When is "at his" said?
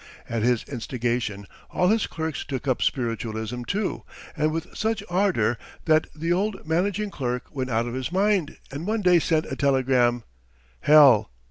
0.27-0.63